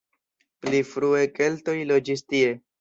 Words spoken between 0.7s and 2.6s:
frue keltoj loĝis tie.